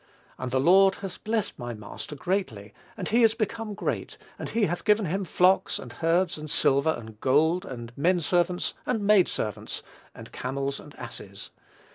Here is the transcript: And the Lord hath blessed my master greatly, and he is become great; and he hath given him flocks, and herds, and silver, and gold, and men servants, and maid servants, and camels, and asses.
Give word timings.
And 0.39 0.49
the 0.49 0.59
Lord 0.59 0.95
hath 1.05 1.23
blessed 1.23 1.59
my 1.59 1.75
master 1.75 2.15
greatly, 2.15 2.73
and 2.97 3.09
he 3.09 3.21
is 3.21 3.35
become 3.35 3.75
great; 3.75 4.17
and 4.39 4.49
he 4.49 4.65
hath 4.65 4.83
given 4.83 5.05
him 5.05 5.25
flocks, 5.25 5.77
and 5.77 5.93
herds, 5.93 6.39
and 6.39 6.49
silver, 6.49 6.95
and 6.97 7.21
gold, 7.21 7.65
and 7.65 7.95
men 7.95 8.19
servants, 8.19 8.73
and 8.87 9.05
maid 9.05 9.27
servants, 9.27 9.83
and 10.15 10.31
camels, 10.31 10.79
and 10.79 10.95
asses. 10.95 11.51